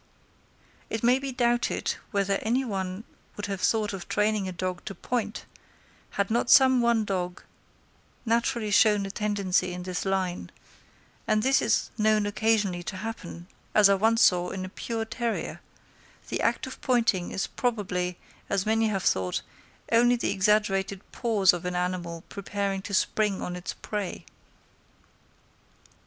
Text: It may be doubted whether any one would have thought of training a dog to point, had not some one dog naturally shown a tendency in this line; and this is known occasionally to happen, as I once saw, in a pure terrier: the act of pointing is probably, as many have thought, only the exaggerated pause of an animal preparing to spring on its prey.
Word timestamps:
It 0.89 1.03
may 1.03 1.19
be 1.19 1.31
doubted 1.31 1.93
whether 2.09 2.39
any 2.41 2.65
one 2.65 3.03
would 3.37 3.45
have 3.45 3.61
thought 3.61 3.93
of 3.93 4.07
training 4.09 4.47
a 4.47 4.51
dog 4.51 4.83
to 4.85 4.95
point, 4.95 5.45
had 6.17 6.31
not 6.31 6.49
some 6.49 6.81
one 6.81 7.05
dog 7.05 7.43
naturally 8.25 8.71
shown 8.71 9.05
a 9.05 9.11
tendency 9.11 9.73
in 9.73 9.83
this 9.83 10.03
line; 10.03 10.51
and 11.27 11.43
this 11.43 11.61
is 11.61 11.91
known 11.99 12.25
occasionally 12.25 12.81
to 12.81 12.97
happen, 12.97 13.45
as 13.75 13.89
I 13.89 13.93
once 13.93 14.23
saw, 14.23 14.49
in 14.49 14.65
a 14.65 14.69
pure 14.69 15.05
terrier: 15.05 15.61
the 16.29 16.41
act 16.41 16.65
of 16.65 16.81
pointing 16.81 17.29
is 17.29 17.45
probably, 17.45 18.17
as 18.49 18.65
many 18.65 18.87
have 18.87 19.03
thought, 19.03 19.43
only 19.91 20.15
the 20.15 20.31
exaggerated 20.31 21.03
pause 21.11 21.53
of 21.53 21.63
an 21.63 21.75
animal 21.75 22.23
preparing 22.27 22.81
to 22.81 22.95
spring 22.95 23.39
on 23.39 23.55
its 23.55 23.73
prey. 23.83 24.25